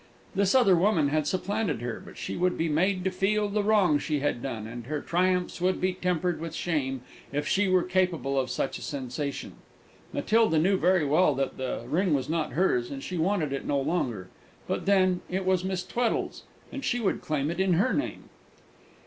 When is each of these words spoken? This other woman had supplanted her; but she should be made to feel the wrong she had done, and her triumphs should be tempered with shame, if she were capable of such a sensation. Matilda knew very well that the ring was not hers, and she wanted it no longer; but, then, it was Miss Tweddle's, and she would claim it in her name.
This 0.33 0.55
other 0.55 0.75
woman 0.75 1.09
had 1.09 1.27
supplanted 1.27 1.81
her; 1.83 2.01
but 2.03 2.17
she 2.17 2.35
should 2.35 2.57
be 2.57 2.67
made 2.67 3.03
to 3.03 3.11
feel 3.11 3.47
the 3.47 3.61
wrong 3.63 3.99
she 3.99 4.19
had 4.19 4.41
done, 4.41 4.65
and 4.65 4.87
her 4.87 4.99
triumphs 4.99 5.57
should 5.57 5.79
be 5.79 5.93
tempered 5.93 6.39
with 6.41 6.55
shame, 6.55 7.01
if 7.31 7.47
she 7.47 7.67
were 7.67 7.83
capable 7.83 8.39
of 8.39 8.49
such 8.49 8.79
a 8.79 8.81
sensation. 8.81 9.57
Matilda 10.11 10.57
knew 10.57 10.75
very 10.77 11.05
well 11.05 11.35
that 11.35 11.57
the 11.57 11.83
ring 11.85 12.15
was 12.15 12.29
not 12.29 12.53
hers, 12.53 12.89
and 12.89 13.03
she 13.03 13.19
wanted 13.19 13.53
it 13.53 13.65
no 13.67 13.79
longer; 13.79 14.29
but, 14.67 14.87
then, 14.87 15.21
it 15.29 15.45
was 15.45 15.63
Miss 15.63 15.85
Tweddle's, 15.85 16.45
and 16.71 16.83
she 16.83 16.99
would 16.99 17.21
claim 17.21 17.51
it 17.51 17.59
in 17.59 17.73
her 17.73 17.93
name. 17.93 18.23